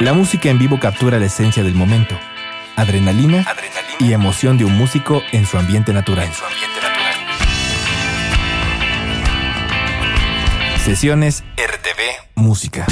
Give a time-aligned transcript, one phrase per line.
[0.00, 2.18] La música en vivo captura la esencia del momento,
[2.74, 3.46] adrenalina,
[3.98, 6.26] y emoción de un músico en su ambiente natural.
[10.82, 12.00] Sesiones RTV
[12.34, 12.86] Música.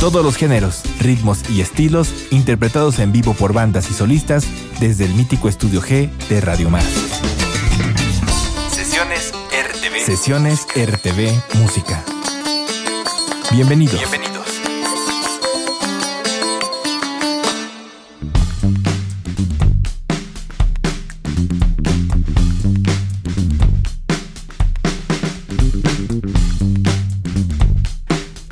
[0.00, 4.46] Todos los géneros, ritmos y estilos interpretados en vivo por bandas y solistas
[4.80, 6.86] desde el mítico Estudio G de Radio Más.
[8.70, 10.06] Sesiones RTV.
[10.06, 12.02] Sesiones RTV Música.
[13.52, 13.98] Bienvenidos.
[13.98, 14.31] Bienvenidos.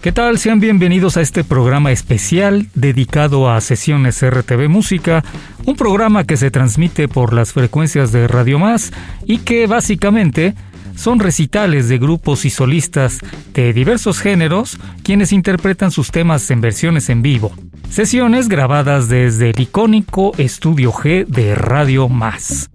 [0.03, 0.39] ¿Qué tal?
[0.39, 5.23] Sean bienvenidos a este programa especial dedicado a sesiones RTV Música,
[5.67, 8.95] un programa que se transmite por las frecuencias de Radio Más
[9.27, 10.55] y que básicamente
[10.97, 13.19] son recitales de grupos y solistas
[13.53, 17.53] de diversos géneros quienes interpretan sus temas en versiones en vivo.
[17.91, 22.71] Sesiones grabadas desde el icónico Estudio G de Radio Más.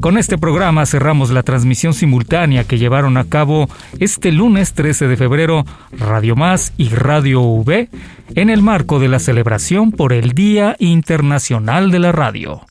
[0.00, 5.16] Con este programa cerramos la transmisión simultánea que llevaron a cabo este lunes 13 de
[5.18, 7.90] febrero Radio Más y Radio V
[8.34, 12.62] en el marco de la celebración por el Día Internacional de la Radio.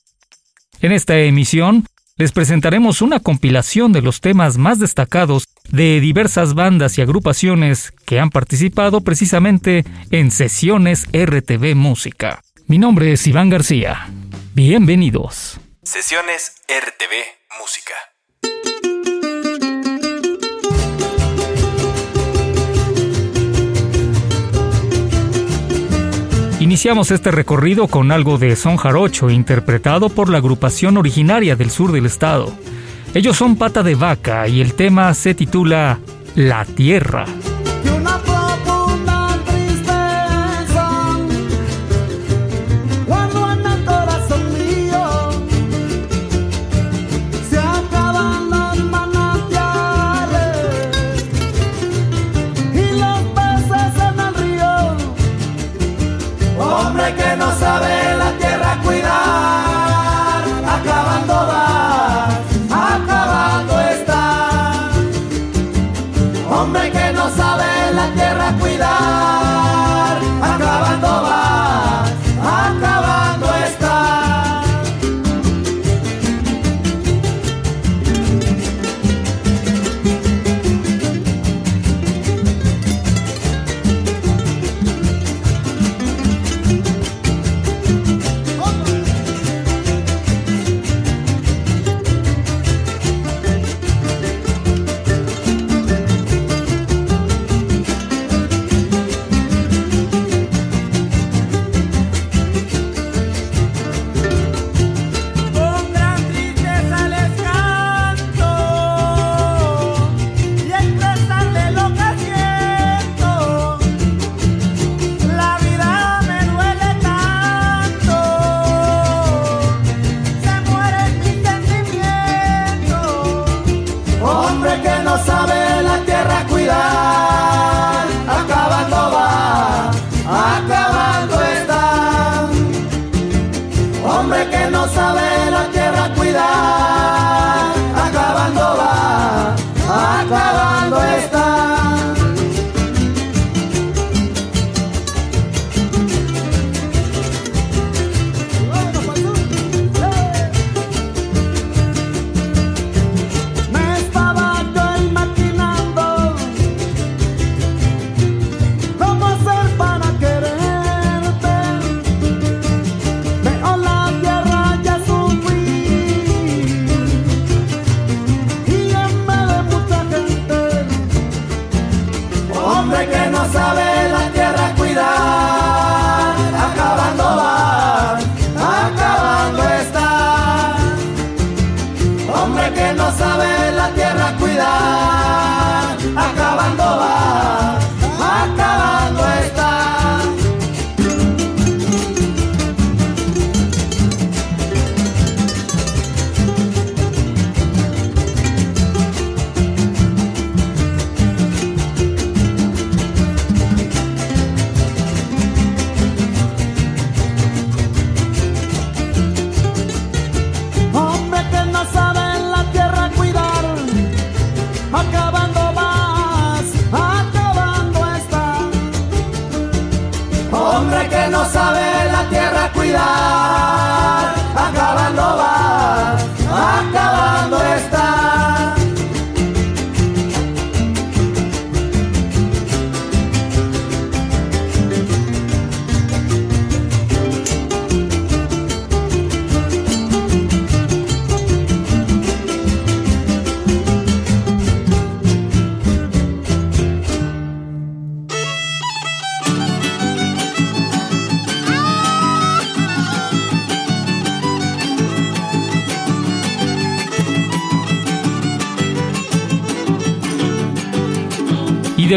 [0.81, 1.85] En esta emisión
[2.17, 8.19] les presentaremos una compilación de los temas más destacados de diversas bandas y agrupaciones que
[8.19, 12.41] han participado precisamente en sesiones RTV Música.
[12.65, 14.09] Mi nombre es Iván García.
[14.55, 15.59] Bienvenidos.
[15.91, 17.95] Sesiones RTV Música.
[26.59, 31.91] Iniciamos este recorrido con algo de son jarocho interpretado por la agrupación originaria del sur
[31.91, 32.53] del estado.
[33.15, 35.99] Ellos son Pata de Vaca y el tema se titula
[36.35, 37.25] La Tierra.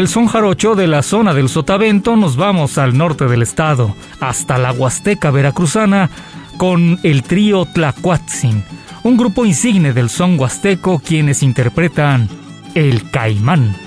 [0.03, 4.57] Del son jarocho de la zona del Sotavento nos vamos al norte del estado, hasta
[4.57, 6.09] la Huasteca veracruzana,
[6.57, 8.65] con el trío Tlacuatzin,
[9.03, 12.27] un grupo insigne del son huasteco quienes interpretan
[12.75, 13.77] El Caimán.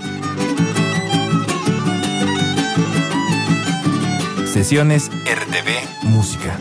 [4.47, 6.59] Sesiones RTV Música.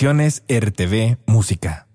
[0.00, 1.88] RTV Música.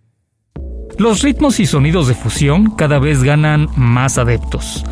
[0.98, 4.84] Los ritmos y sonidos de fusión cada vez ganan más adeptos.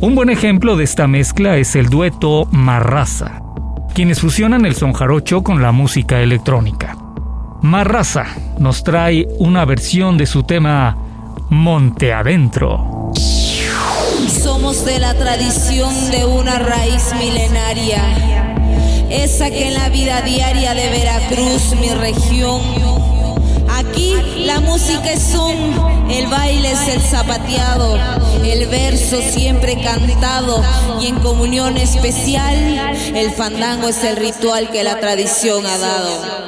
[0.00, 3.42] Un buen ejemplo de esta mezcla es el dueto Marraza,
[3.94, 6.96] quienes fusionan el son jarocho con la música electrónica.
[7.60, 8.26] Marraza
[8.58, 10.96] nos trae una versión de su tema
[11.50, 13.12] Monte Adentro.
[14.28, 18.02] Somos de la tradición de una raíz milenaria,
[19.22, 22.60] esa que en la vida diaria de Veracruz, mi región,
[23.70, 25.56] aquí la música es son,
[26.10, 27.96] el baile es el zapateado,
[28.44, 30.62] el verso siempre cantado
[31.00, 32.56] y en comunión especial,
[33.14, 36.43] el fandango es el ritual que la tradición ha dado.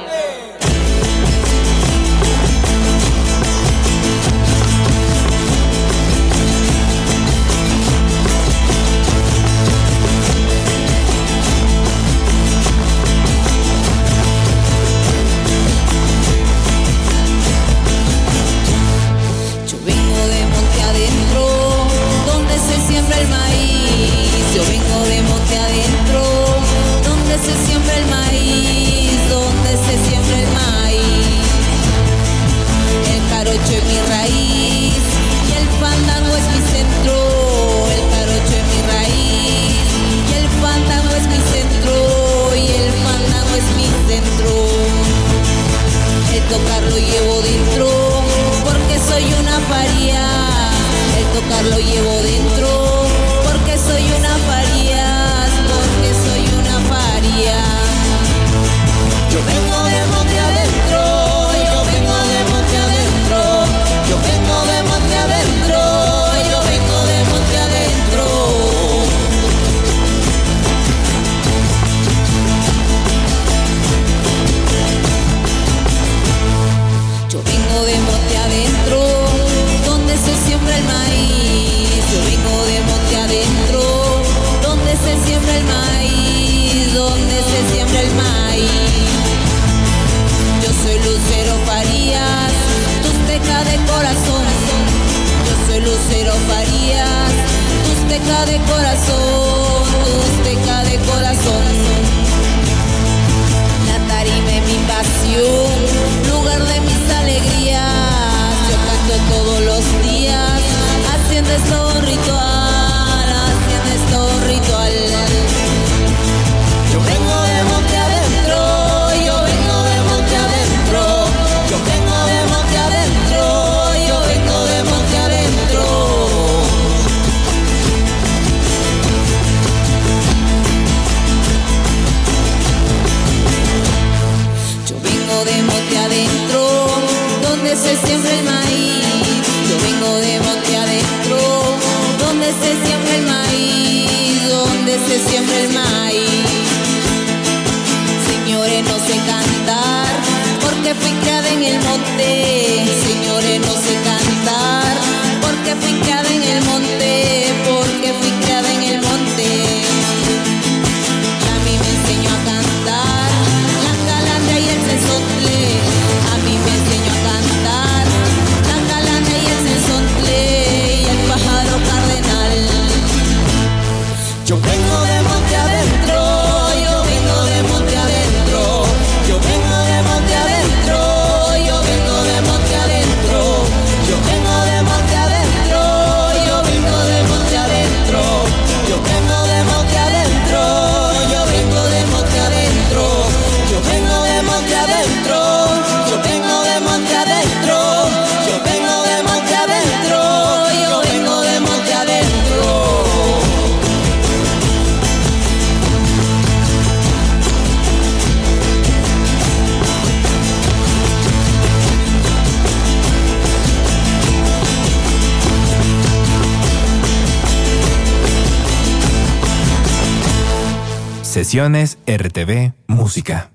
[221.56, 223.50] RTV Música.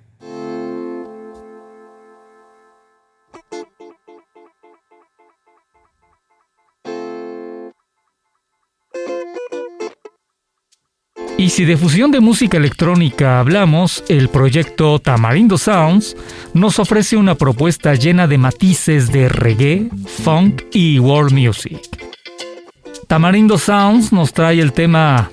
[11.37, 16.17] Y si de fusión de música electrónica hablamos, el proyecto Tamarindo Sounds
[16.55, 22.00] nos ofrece una propuesta llena de matices de reggae, funk y world music
[23.11, 25.29] Tamarindo Sounds nos trae el tema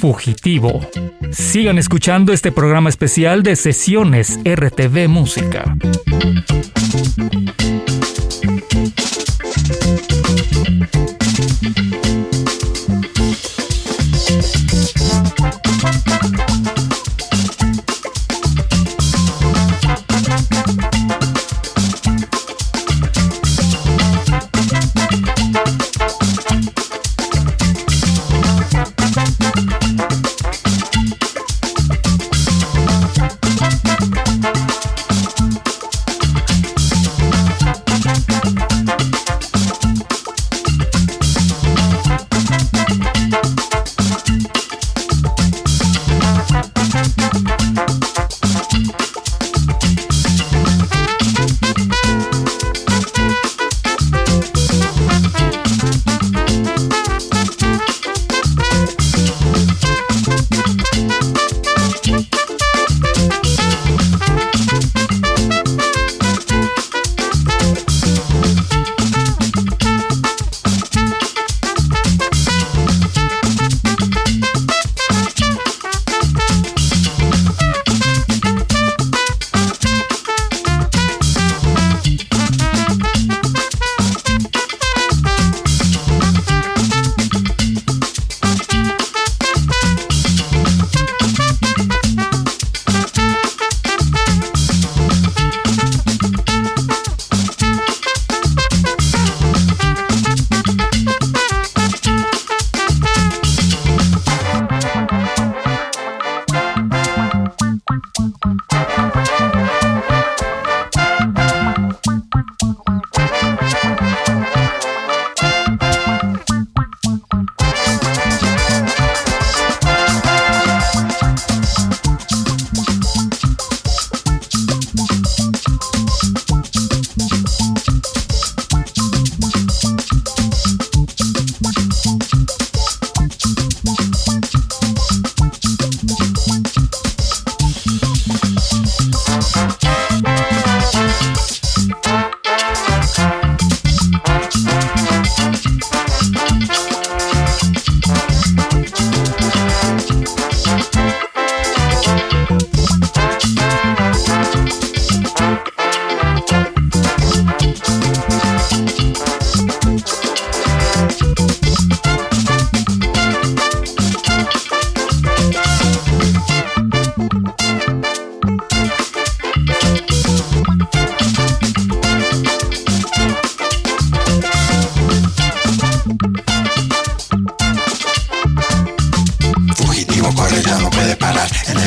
[0.00, 0.80] Fugitivo.
[1.30, 5.76] Sigan escuchando este programa especial de sesiones RTV Música.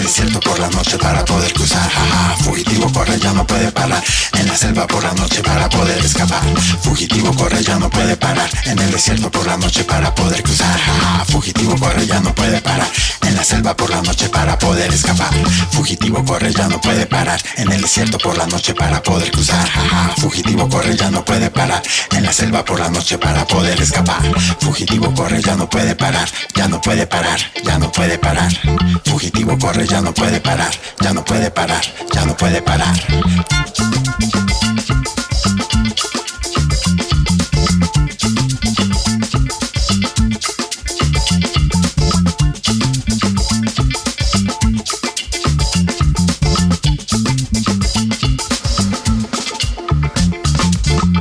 [0.03, 1.89] Desierto por la noche para poder cruzar.
[2.43, 4.03] Fugitivo corre, ya no puede parar.
[4.33, 6.41] En la selva por la noche para poder escapar.
[6.81, 8.50] Fugitivo corre, ya no puede parar.
[8.65, 10.77] En el desierto por la noche para poder cruzar.
[11.27, 12.87] Fugitivo corre, ya no puede parar.
[13.22, 15.33] En la selva por la noche para poder escapar.
[15.72, 17.42] Fugitivo corre, ya no puede parar.
[17.55, 19.68] En el desierto por la noche para poder cruzar.
[19.70, 21.81] Jaja, fugitivo corre, ya no puede parar.
[22.11, 24.22] En la selva por la noche para poder escapar.
[24.59, 26.29] Fugitivo corre, ya no puede parar.
[26.55, 28.51] Ya no puede parar, ya no puede parar.
[29.05, 30.74] Fugitivo corre, ya no puede parar.
[31.01, 32.96] Ya no puede parar, ya no puede parar.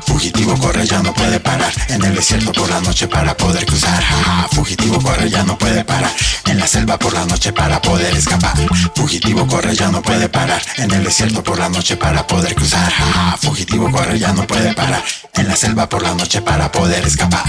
[0.07, 1.73] Fugitivo corre, ya no puede parar.
[1.89, 4.03] En el desierto la noche para poder cruzar.
[4.03, 6.11] Jaja, fugitivo corre, ya no puede parar.
[6.47, 8.57] En la selva por la noche para poder escapar.
[8.95, 10.63] Fugitivo corre, ya no puede parar.
[10.77, 12.91] En el desierto por la noche para poder cruzar.
[12.91, 15.03] Jaja, fugitivo corre, ya no puede parar.
[15.35, 17.45] En la selva por la noche para poder escapar.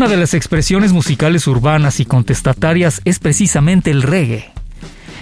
[0.00, 4.50] Una de las expresiones musicales urbanas y contestatarias es precisamente el reggae.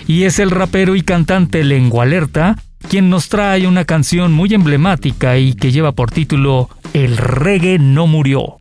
[0.07, 2.55] Y es el rapero y cantante Lengua Alerta
[2.89, 8.07] quien nos trae una canción muy emblemática y que lleva por título El reggae no
[8.07, 8.59] murió.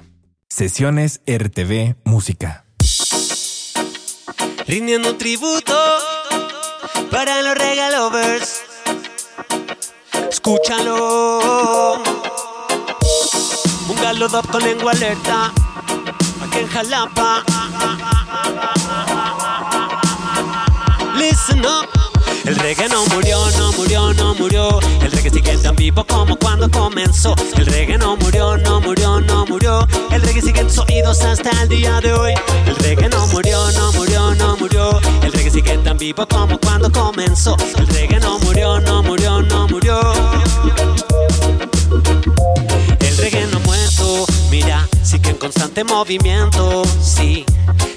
[0.50, 2.66] Sesiones RTV Música.
[4.68, 5.78] rindiendo tributo
[7.12, 8.62] para los regalovers.
[10.32, 12.02] Escúchalo.
[13.88, 15.54] Un galo con lengua alerta.
[16.58, 17.44] En Jalapa.
[21.16, 21.88] Listen up.
[22.46, 24.80] El reggae no murió, no murió, no murió.
[25.02, 27.36] El reggae sigue tan vivo como cuando comenzó.
[27.58, 29.88] El reggae no murió, no murió, no murió.
[30.12, 32.34] El reggae sigue en tus oídos hasta el día de hoy.
[32.66, 35.00] El reggae no murió, no murió, no murió.
[35.22, 37.56] El reggae sigue tan vivo como cuando comenzó.
[37.78, 40.00] El reggae no murió, no murió, no murió.
[45.28, 47.46] En constante movimiento, sí.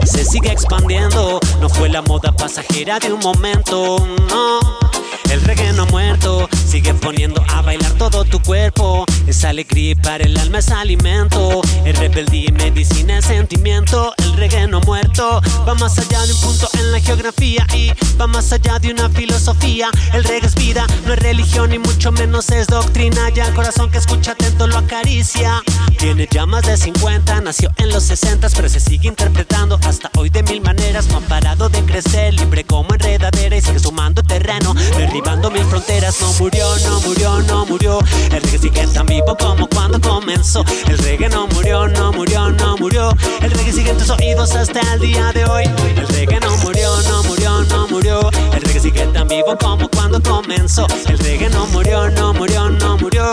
[0.05, 3.97] Se sigue expandiendo, no fue la moda pasajera de un momento,
[4.29, 4.61] no.
[5.31, 9.05] El reggae no muerto, sigue poniendo a bailar todo tu cuerpo.
[9.29, 11.61] Es alegría para el alma es alimento.
[11.85, 14.13] Es rebeldía y medicina es sentimiento.
[14.19, 18.27] El reggae no muerto, va más allá de un punto en la geografía y va
[18.27, 19.89] más allá de una filosofía.
[20.13, 23.29] El reggae es vida, no es religión y mucho menos es doctrina.
[23.31, 25.63] Ya el corazón que escucha atento lo acaricia.
[26.01, 30.31] Tiene ya más de 50, nació en los 60, pero se sigue interpretando hasta hoy
[30.31, 31.09] de mil maneras.
[31.09, 36.19] No ha parado de crecer, libre como enredadera y sigue sumando terreno, derribando mil fronteras.
[36.23, 37.99] No murió, no murió, no murió.
[38.33, 40.65] El reggae sigue tan vivo como cuando comenzó.
[40.89, 43.15] El reggae no murió, no murió, no murió.
[43.43, 45.65] El reggae sigue en tus oídos hasta el día de hoy.
[45.65, 48.31] El reggae no murió, no murió, no murió.
[48.55, 50.87] El reggae sigue tan vivo como cuando comenzó.
[51.07, 53.31] El reggae no murió, no murió, no murió.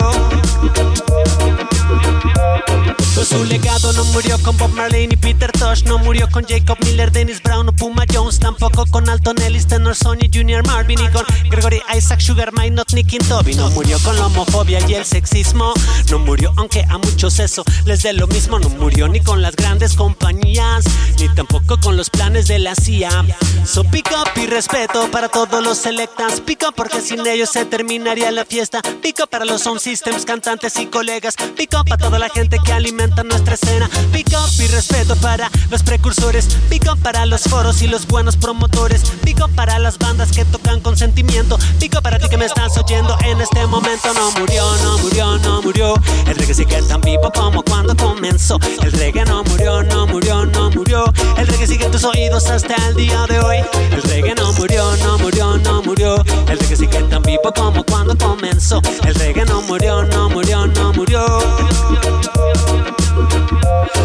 [3.18, 6.78] Pues su legado no murió con Bob Marley ni Peter Tosh, no murió con Jacob
[6.84, 10.64] Miller, Dennis Brown o Puma Jones, tampoco con Alton Ellis, Tenor Sonny Jr.
[10.64, 13.56] Marvin y con Gregory Isaac, Sugar Mine, Not Nicky Toby.
[13.56, 15.74] No murió con la homofobia y el sexismo,
[16.12, 19.56] no murió aunque a muchos eso les dé lo mismo, no murió ni con las
[19.56, 20.84] grandes compañías,
[21.18, 23.24] ni tampoco con los planes de la CIA.
[23.64, 27.64] So pick up y respeto para todos los selectas, pick up porque sin ellos se
[27.64, 31.98] terminaría la fiesta, pick up para los sound systems, cantantes y colegas, pick up para
[32.00, 33.88] toda la gente que alimenta nuestra escena.
[34.12, 36.46] Pick up y respeto para los precursores.
[36.68, 39.02] Pick up para los foros y los buenos promotores.
[39.24, 41.58] Pick up para las bandas que tocan con sentimiento.
[41.78, 44.12] Pick up para ti que me estás oyendo en este momento.
[44.14, 45.94] No murió, no murió, no murió.
[46.26, 48.58] El reggae sigue tan vivo como cuando comenzó.
[48.82, 51.04] El reggae no murió, no murió, no murió.
[51.36, 53.56] El reggae sigue en tus oídos hasta el día de hoy.
[53.90, 56.16] El reggae no murió, no murió, no murió.
[56.48, 58.80] El reggae sigue tan vivo como cuando comenzó.
[59.04, 61.38] El reggae no murió, no murió, no murió.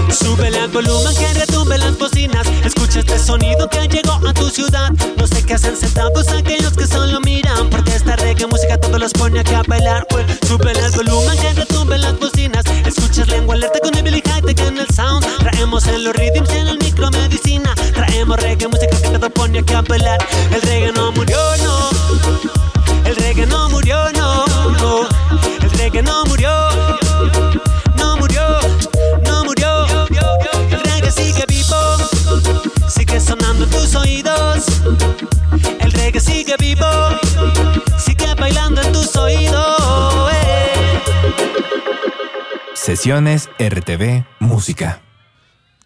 [0.09, 2.47] Súbele al volumen que retumbe las bocinas.
[2.63, 4.91] Escucha este sonido que llegó a tu ciudad.
[5.17, 7.69] No sé qué hacen sentados aquellos que solo miran.
[7.69, 10.05] Porque esta reggae música todos los pone acá a bailar.
[10.09, 12.63] Pues súbele al volumen que retumbe las bocinas.
[12.85, 15.25] Escuchas lengua alerta con Emily Hightech en el sound.
[15.39, 17.75] Traemos en los rhythms en el micro medicina.
[17.93, 20.25] Traemos reggae música que todo pone acá a bailar.
[20.51, 20.92] El reggae
[43.03, 45.01] Sesiones RTV Música.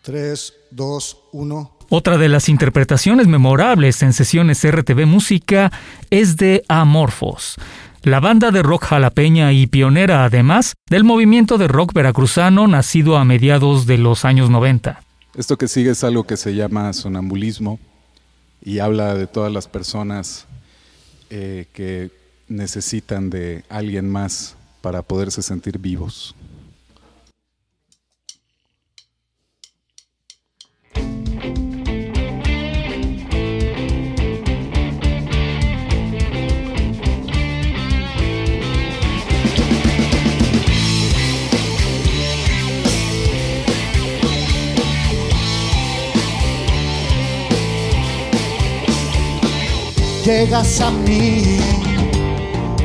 [0.04, 1.78] 3, 2, 1.
[1.90, 5.72] Otra de las interpretaciones memorables en sesiones RTV Música
[6.12, 7.56] es de Amorphos,
[8.04, 13.26] la banda de rock jalapeña y pionera además del movimiento de rock veracruzano nacido a
[13.26, 15.02] mediados de los años 90.
[15.36, 17.80] Esto que sigue es algo que se llama sonambulismo
[18.64, 20.46] y habla de todas las personas
[21.32, 22.12] eh, que
[22.48, 26.36] necesitan de alguien más para poderse sentir vivos.
[50.28, 51.58] Llegas a mí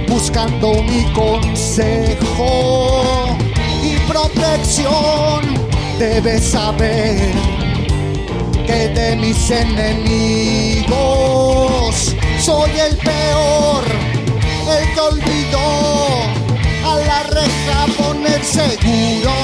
[0.06, 2.94] buscando mi consejo
[3.82, 5.40] y protección.
[5.98, 7.32] Debes saber
[8.64, 10.94] que de mis enemigos
[12.38, 13.82] soy el peor,
[14.78, 16.20] el que olvidó
[16.86, 19.34] a la reja poner seguro.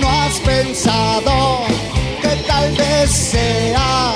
[0.00, 1.64] No has pensado
[2.22, 4.15] que tal vez sea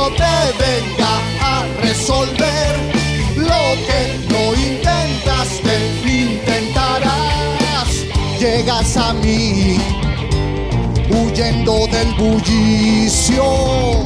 [0.00, 2.72] niño te venga a resolver
[3.36, 7.90] lo que no intentaste, intentarás.
[8.38, 9.78] Llegas a mí
[11.10, 14.04] huyendo del bullicio,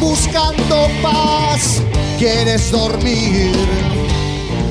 [0.00, 1.82] buscando paz,
[2.18, 3.52] quieres dormir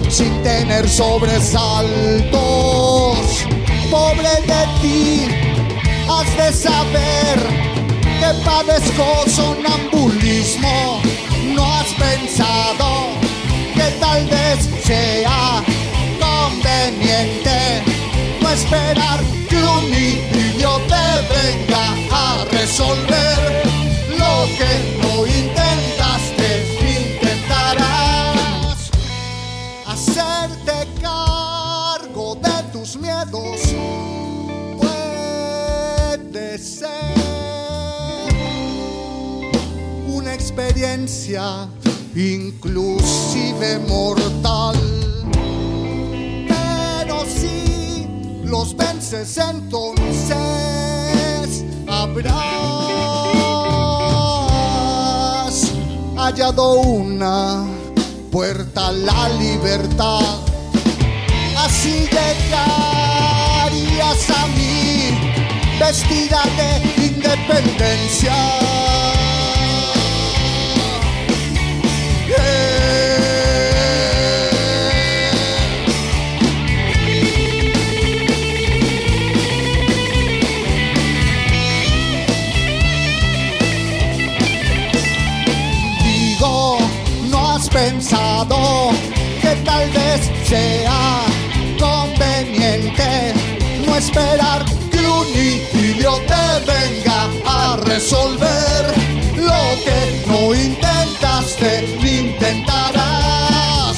[0.09, 3.45] sin tener sobresaltos.
[3.89, 5.27] Pobre de ti,
[6.09, 7.39] has de saber
[8.19, 9.25] que padezco
[10.59, 13.07] No has pensado
[13.73, 15.63] que tal vez sea
[16.19, 17.81] conveniente
[18.41, 23.10] no esperar que un niño te venga a resolver
[42.15, 44.75] inclusive mortal.
[46.47, 48.07] Pero si
[48.43, 50.37] los vences entonces
[51.87, 52.41] habrás
[56.17, 57.65] hallado una
[58.31, 60.39] puerta a la libertad.
[61.57, 62.69] Así llegarías
[64.29, 65.17] a mí
[65.79, 68.35] vestida de independencia.
[94.11, 98.83] Esperar que un niño te venga a resolver
[99.37, 103.97] lo que no intentaste ni intentarás.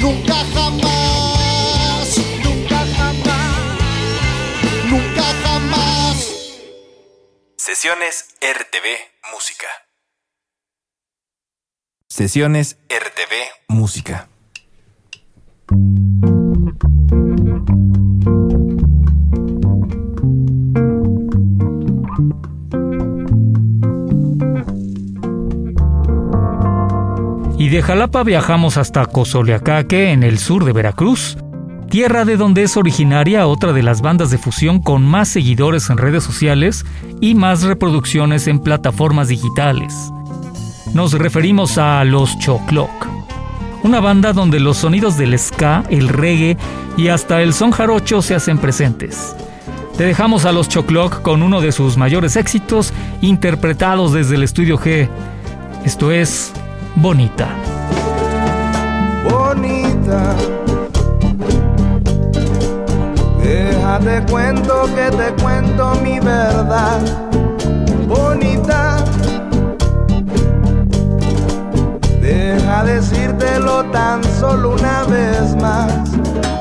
[0.00, 3.78] Nunca jamás, nunca jamás,
[4.88, 6.16] nunca jamás.
[7.56, 8.86] Sesiones RTV
[9.32, 9.66] Música.
[12.08, 13.34] Sesiones RTV
[13.68, 14.28] Música.
[27.72, 31.38] De Jalapa viajamos hasta Cozoleacaque, en el sur de Veracruz,
[31.88, 35.96] tierra de donde es originaria otra de las bandas de fusión con más seguidores en
[35.96, 36.84] redes sociales
[37.22, 39.94] y más reproducciones en plataformas digitales.
[40.92, 42.90] Nos referimos a Los Chocloc,
[43.82, 46.58] una banda donde los sonidos del ska, el reggae
[46.98, 49.34] y hasta el son jarocho se hacen presentes.
[49.96, 54.76] Te dejamos a Los Chocloc con uno de sus mayores éxitos interpretados desde el estudio
[54.76, 55.08] G.
[55.86, 56.52] Esto es
[56.96, 57.48] Bonita.
[59.28, 60.34] Bonita.
[63.42, 67.00] Deja Déjate cuento que te cuento mi verdad.
[68.06, 68.96] Bonita.
[72.20, 75.92] Deja decírtelo tan solo una vez más.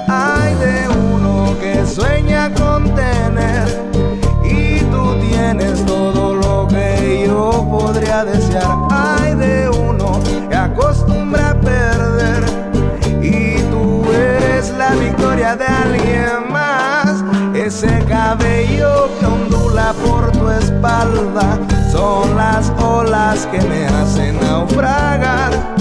[0.07, 3.90] Hay de uno que sueña con tener
[14.91, 17.23] la victoria de alguien más.
[17.54, 21.60] Ese cabello que ondula por tu espalda
[21.91, 25.80] son las olas que me hacen naufragar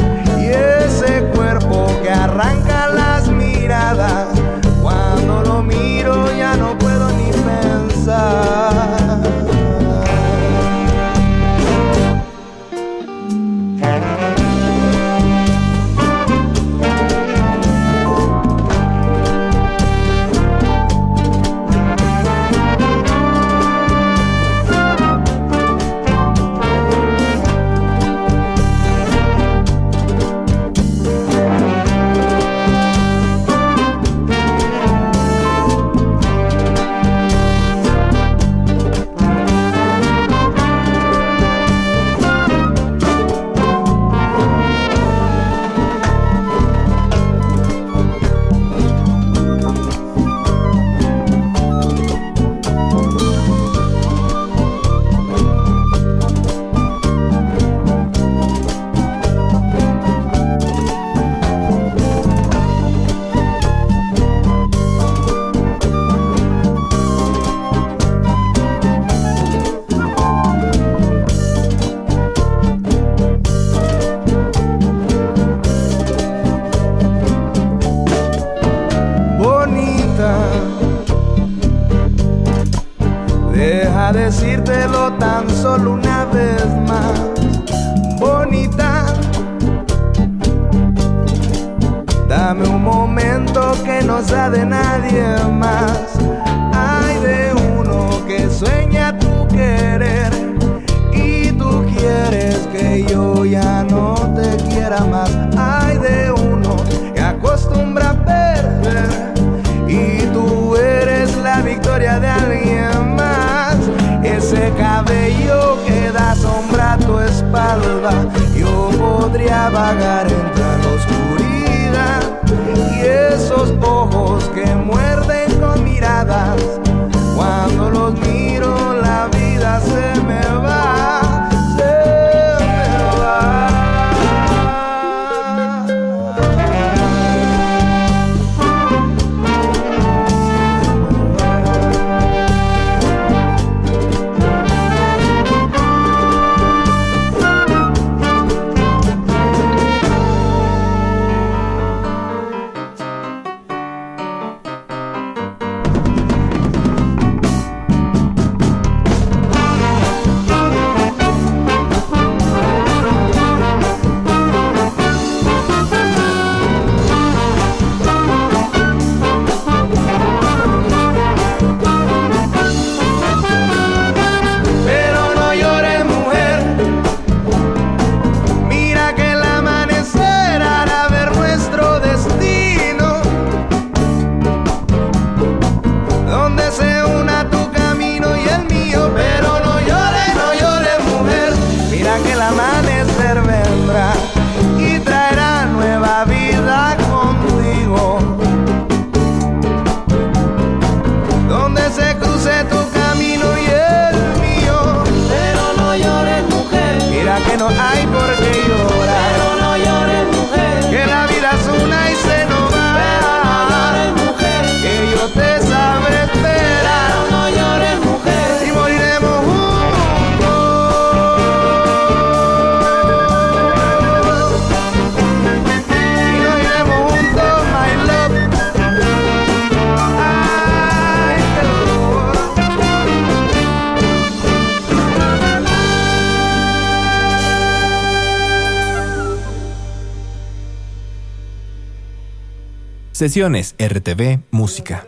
[243.21, 245.07] Sesiones RTV Música.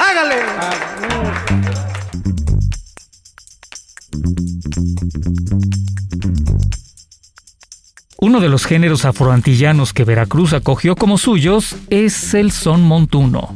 [0.00, 0.34] ¡Hágale!
[8.18, 13.54] Uno de los géneros afroantillanos que Veracruz acogió como suyos es el son montuno.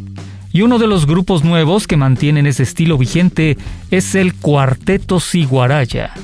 [0.52, 3.59] Y uno de los grupos nuevos que mantienen ese estilo vigente
[3.90, 6.14] es el Cuarteto Ciguaraya,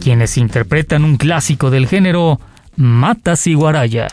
[0.00, 2.40] quienes interpretan un clásico del género,
[2.76, 4.08] Mata Siguaraya.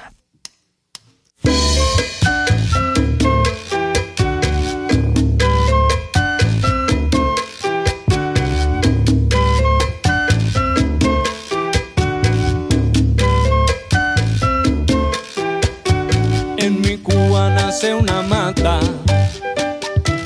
[16.58, 18.80] En mi Cuba nace una mata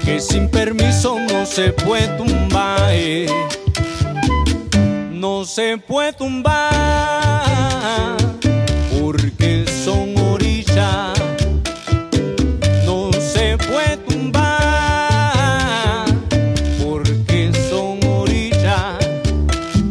[0.04, 2.74] que sin permiso no se puede tumbar.
[5.24, 6.70] No se puede tumbar
[9.00, 11.14] porque son orillas.
[12.86, 14.52] No se puede tumbar
[16.84, 18.98] porque son orillas.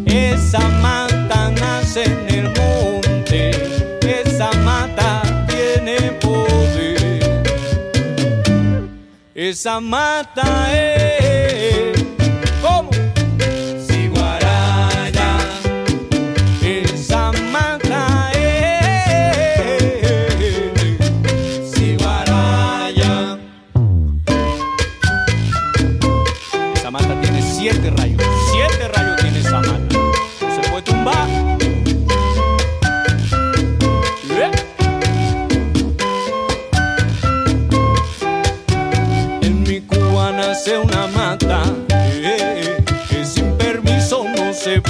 [0.05, 3.53] Esa mata nace en el monte,
[4.03, 7.41] esa mata tiene poder.
[9.35, 11.02] Esa mata es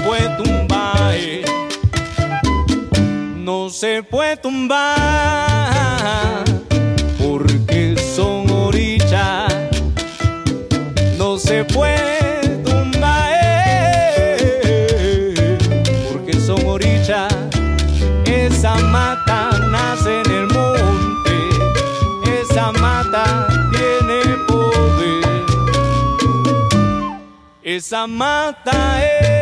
[0.04, 1.14] puede tumbar.
[3.36, 4.96] No se puede tumbar
[7.18, 9.52] porque son orillas.
[11.18, 13.32] No se puede tumbar
[16.12, 17.32] porque son orillas.
[18.24, 21.34] Esa mata nace en el monte,
[22.40, 25.44] esa mata tiene poder.
[27.62, 29.41] Esa mata es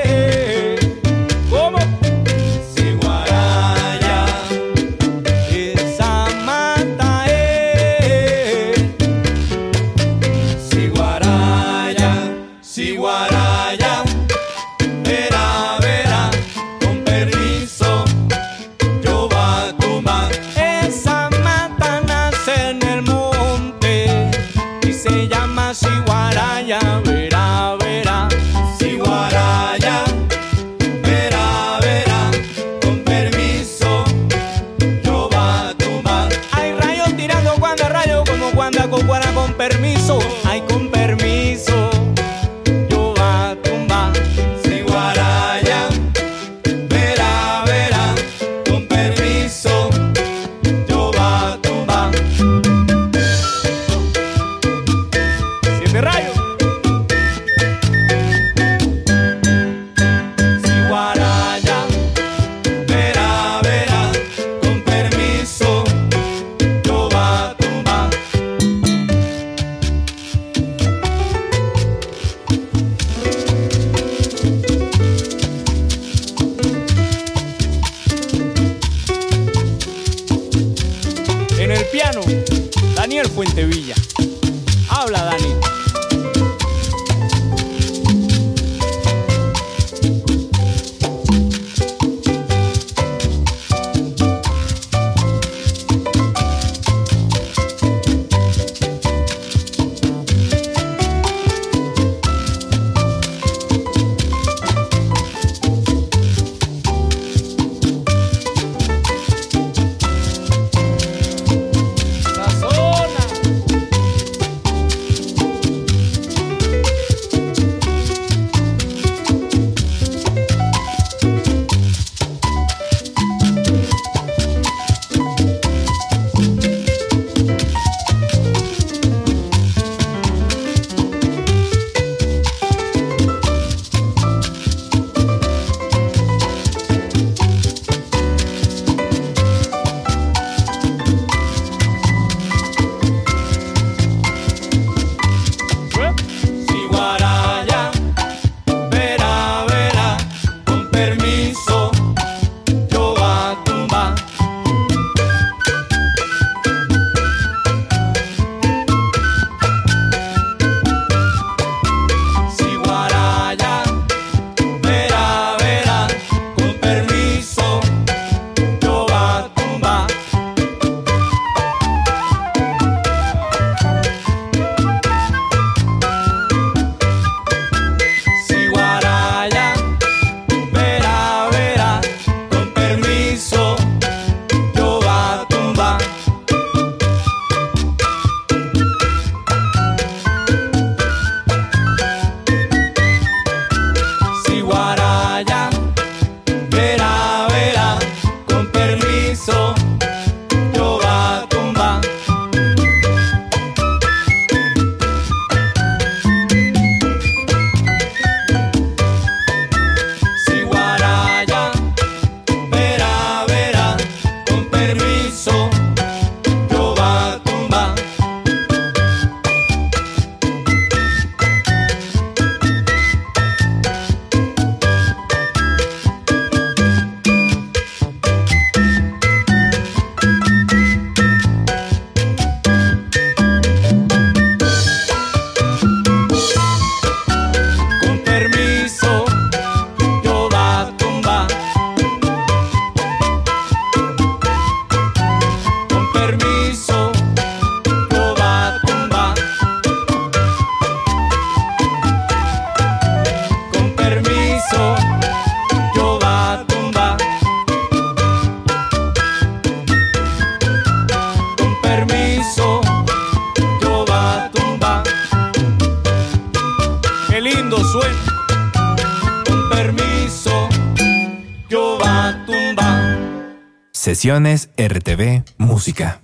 [274.01, 276.23] Sesiones RTV Música.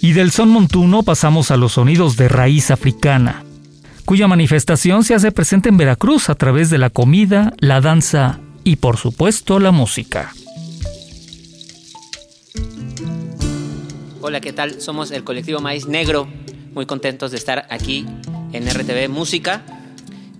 [0.00, 3.42] Y del son montuno pasamos a los sonidos de raíz africana,
[4.04, 8.76] cuya manifestación se hace presente en Veracruz a través de la comida, la danza y
[8.76, 10.32] por supuesto la música.
[14.20, 14.80] Hola, ¿qué tal?
[14.80, 16.28] Somos el colectivo Maíz Negro,
[16.72, 18.06] muy contentos de estar aquí
[18.52, 19.62] en RTV Música.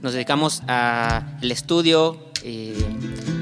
[0.02, 2.76] Nos dedicamos al estudio eh,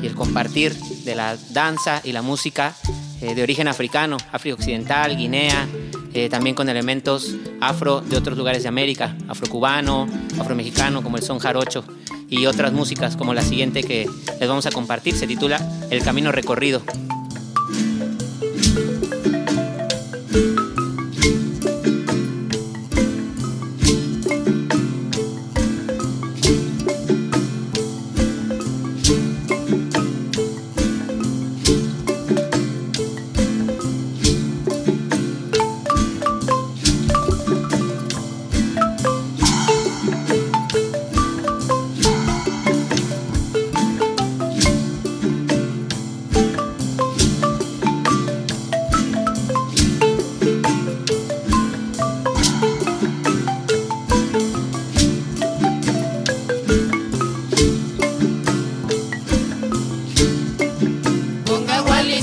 [0.02, 2.74] y el compartir de la danza y la música
[3.20, 5.68] eh, de origen africano, África Occidental, Guinea,
[6.14, 10.08] eh, también con elementos afro de otros lugares de América, afrocubano,
[10.38, 11.84] afromexicano como el son jarocho
[12.28, 14.08] y otras músicas como la siguiente que
[14.40, 15.60] les vamos a compartir, se titula
[15.90, 16.82] El Camino Recorrido.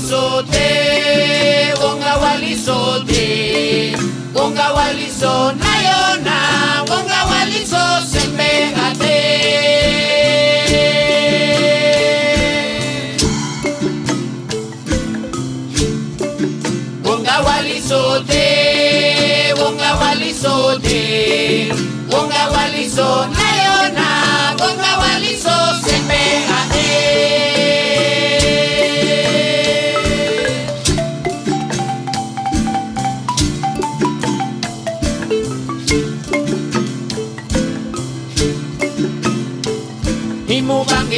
[0.06, 3.96] Walisote, bonga walisote,
[4.32, 6.84] bonga waliso nayona,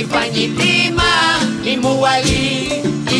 [0.00, 1.10] ipanyitima
[1.64, 2.70] imuwali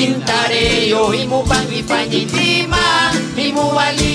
[0.02, 4.14] intareyo imupang ipanyitima imuwali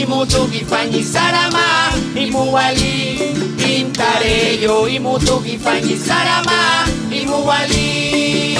[0.00, 3.20] imutuk ipanyisarama imuwali
[3.76, 8.55] intareyo imutuk ipanyisarama imuwali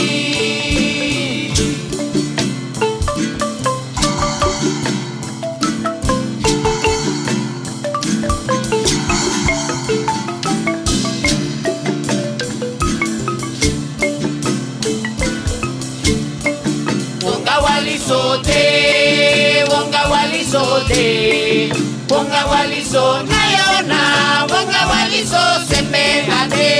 [18.06, 21.72] sarama, imu wali Wonga wali sote, wonga wali sote,
[22.10, 26.72] wonga wali so nayona, wonga wali so sembegate.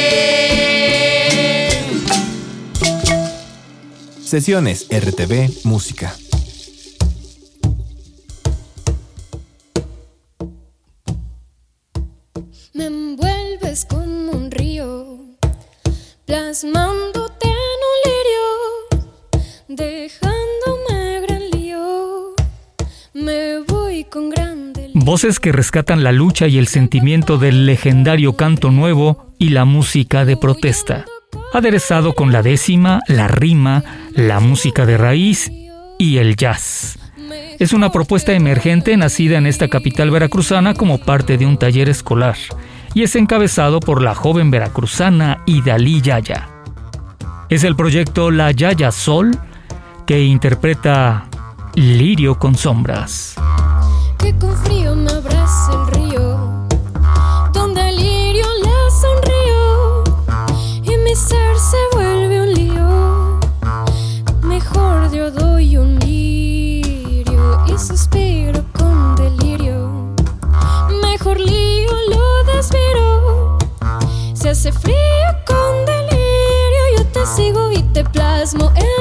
[4.25, 6.13] Sesiones RTV Música.
[12.75, 15.19] Me envuelves como un río,
[16.27, 18.47] plasmándote en un lirio,
[19.69, 20.26] dejándome
[25.07, 30.25] Voces que rescatan la lucha y el sentimiento del legendario canto nuevo y la música
[30.25, 31.05] de protesta,
[31.53, 33.85] aderezado con la décima, la rima,
[34.17, 35.53] la música de raíz
[35.97, 36.99] y el jazz.
[37.61, 42.37] Es una propuesta emergente nacida en esta capital veracruzana como parte de un taller escolar
[42.93, 46.49] y es encabezado por la joven veracruzana Idalí Yaya.
[47.49, 49.31] Es el proyecto La Yaya Sol
[50.05, 51.29] que interpreta
[51.77, 53.37] Lirio con sombras.
[54.27, 56.67] Que con frío me abraza el río,
[57.53, 60.03] donde el lirio le sonrío
[60.83, 63.39] y mi ser se vuelve un lío.
[64.43, 70.13] Mejor yo doy un lirio y suspiro con delirio.
[71.03, 73.59] Mejor lío lo desviro.
[74.35, 78.96] Se hace frío con delirio, yo te sigo y te plasmo en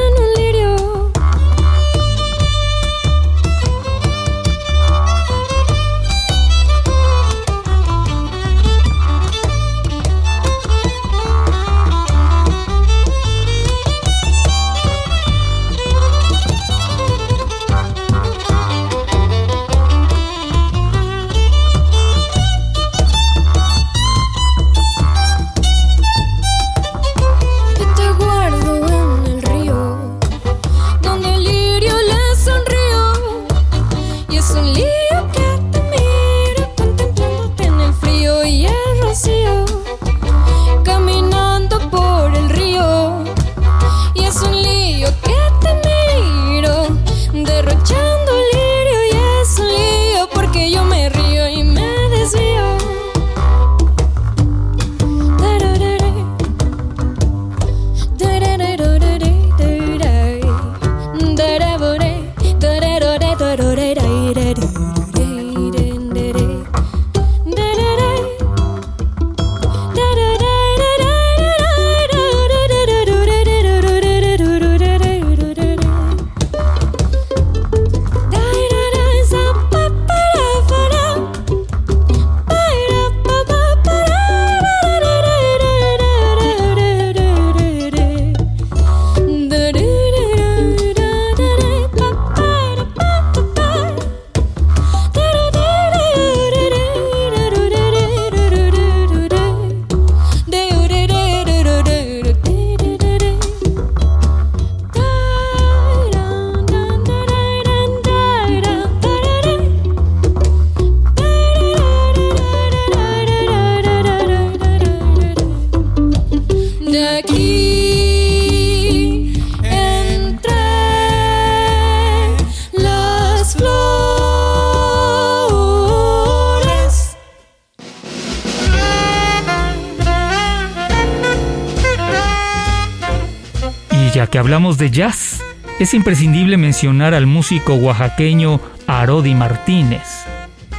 [134.46, 135.42] hablamos de jazz,
[135.80, 140.04] es imprescindible mencionar al músico oaxaqueño Arodi Martínez,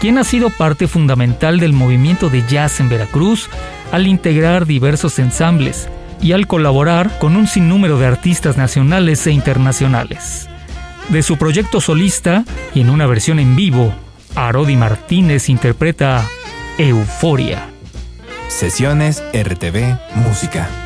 [0.01, 3.51] quien ha sido parte fundamental del movimiento de jazz en Veracruz
[3.91, 5.89] al integrar diversos ensambles
[6.23, 10.49] y al colaborar con un sinnúmero de artistas nacionales e internacionales.
[11.09, 13.93] De su proyecto solista y en una versión en vivo,
[14.37, 16.25] Arodi Martínez interpreta
[16.79, 17.67] Euforia.
[18.47, 20.86] Sesiones RTV Música.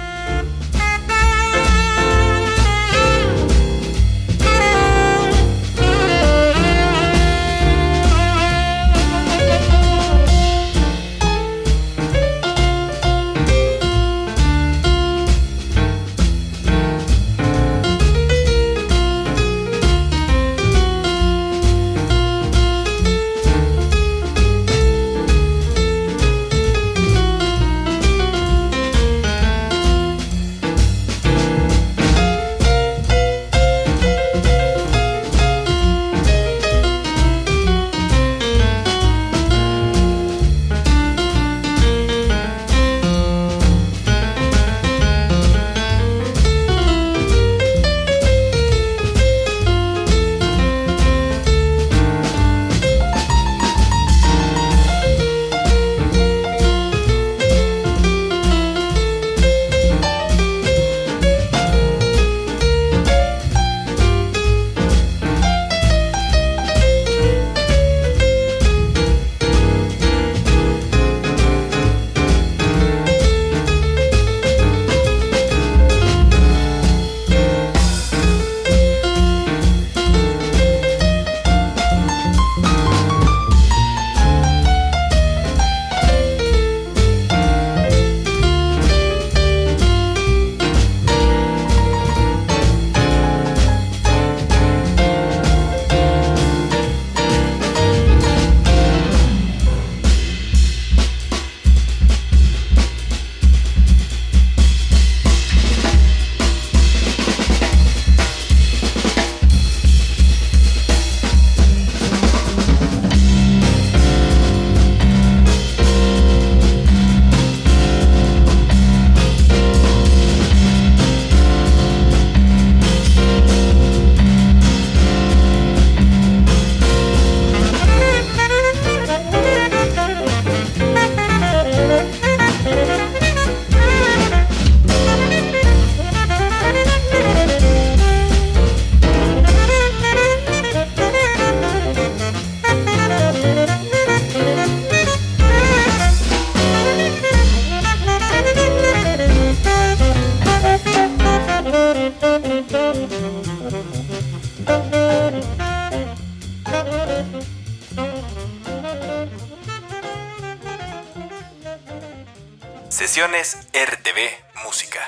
[163.22, 164.98] RTV Música.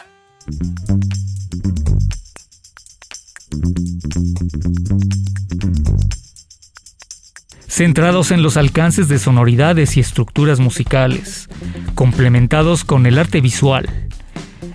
[7.66, 11.48] Centrados en los alcances de sonoridades y estructuras musicales,
[11.94, 13.88] complementados con el arte visual.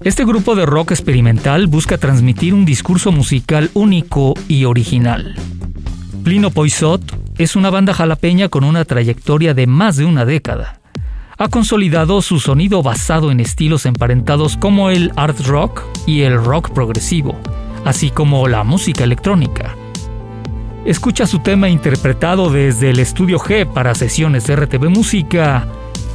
[0.03, 5.35] Este grupo de rock experimental busca transmitir un discurso musical único y original.
[6.23, 7.03] Plino Poisot
[7.38, 10.76] es una banda jalapeña con una trayectoria de más de una década
[11.39, 16.71] ha consolidado su sonido basado en estilos emparentados como el art rock y el rock
[16.71, 17.38] progresivo,
[17.85, 19.75] así como la música electrónica.
[20.83, 25.67] Escucha su tema interpretado desde el estudio G para sesiones RTV Música,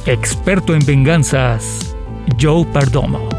[0.05, 1.95] experto en venganzas,
[2.41, 3.29] Joe Perdomo.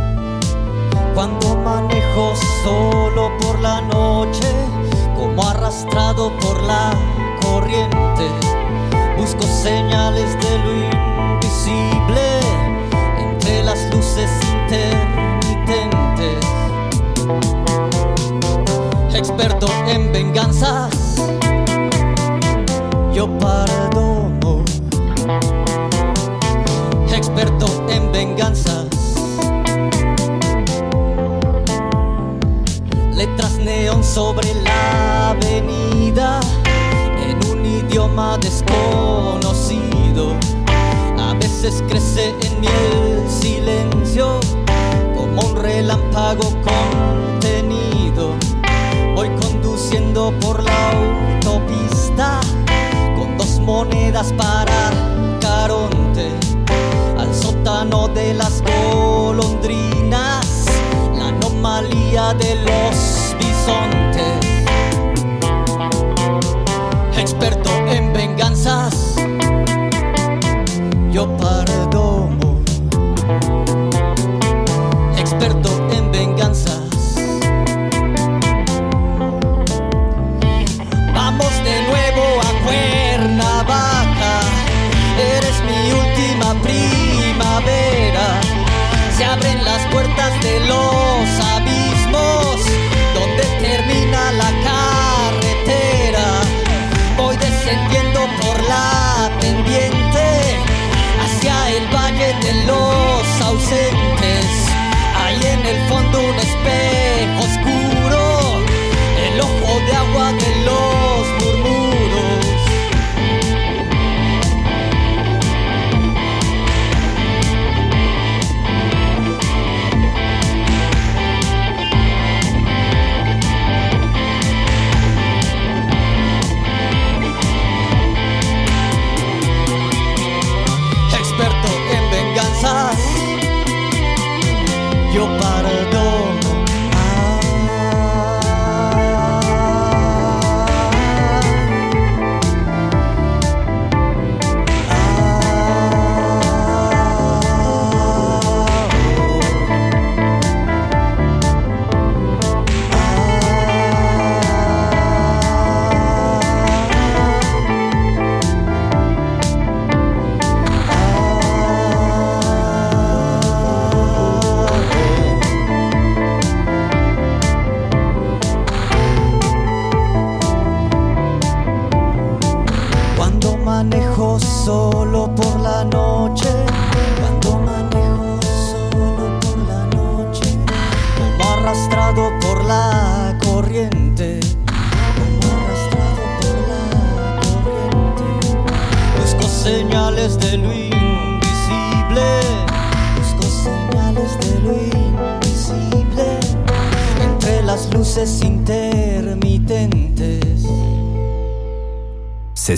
[1.15, 4.49] Cuando manejo solo por la noche,
[5.15, 6.93] como arrastrado por la
[7.43, 8.27] corriente,
[9.19, 11.14] busco señales de lo
[11.67, 16.45] entre las luces intermitentes.
[19.15, 21.17] Experto en venganzas,
[23.15, 24.63] yo perdono.
[27.11, 28.87] Experto en venganzas.
[33.15, 36.41] Letras neón sobre la avenida
[37.27, 39.94] en un idioma desconocido
[41.89, 44.39] crece en mi el silencio
[45.15, 48.35] como un relámpago contenido.
[49.15, 52.41] Voy conduciendo por la autopista
[53.17, 54.91] con dos monedas para
[55.41, 56.29] Caronte
[57.19, 60.67] al sótano de las golondrinas,
[61.17, 63.35] la anomalía de los
[63.67, 64.04] Yo
[71.27, 71.74] Pardomo,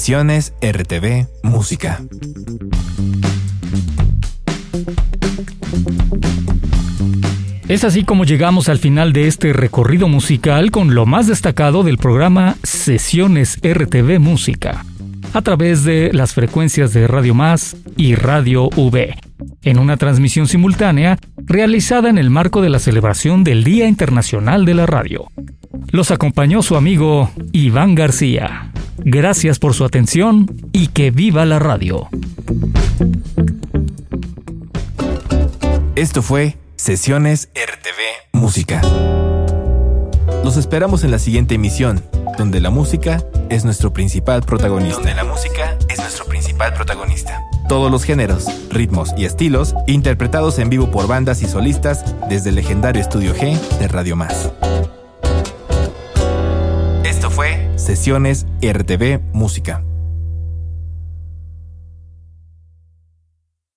[0.09, 2.01] RTV Música.
[7.67, 11.99] Es así como llegamos al final de este recorrido musical con lo más destacado del
[11.99, 14.85] programa Sesiones RTV Música,
[15.33, 19.13] a través de las frecuencias de Radio Más y Radio V,
[19.65, 24.75] en una transmisión simultánea realizada en el marco de la celebración del Día Internacional de
[24.75, 25.33] la Radio.
[25.91, 28.71] Los acompañó su amigo Iván García.
[28.99, 32.09] Gracias por su atención y que viva la radio.
[35.95, 38.83] Esto fue Sesiones RTV Música.
[40.45, 42.05] Los esperamos en la siguiente emisión,
[42.39, 44.97] donde la música es nuestro principal protagonista.
[44.97, 47.43] Donde la música es nuestro principal protagonista.
[47.69, 52.57] Todos los géneros, ritmos y estilos interpretados en vivo por bandas y solistas desde el
[52.57, 54.53] legendario Estudio G de Radio Más.
[57.87, 59.86] Sesiones RTV Música.